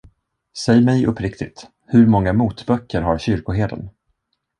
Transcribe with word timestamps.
Säg 0.57 0.81
mig 0.81 1.05
uppriktigt: 1.05 1.67
Hur 1.85 2.07
många 2.07 2.33
motböcker 2.33 3.01
har 3.01 3.17
kyrkoherden? 3.17 3.89